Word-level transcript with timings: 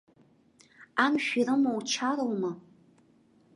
Амшә 1.03 1.33
ирымоу 1.39 1.79
чароума? 1.89 2.51